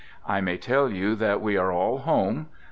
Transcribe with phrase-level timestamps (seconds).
[0.25, 2.47] I may tell you that we are all home.